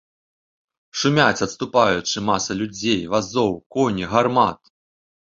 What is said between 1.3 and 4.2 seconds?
адступаючы, масы людзей, вазоў, коні,